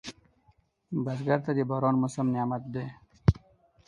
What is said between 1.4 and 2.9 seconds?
ته د باران موسم نعمت دی